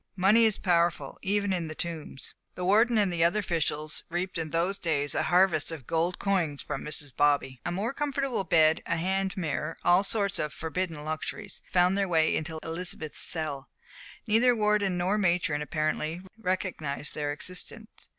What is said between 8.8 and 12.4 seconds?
a hand mirror, all sorts of forbidden luxuries, found their way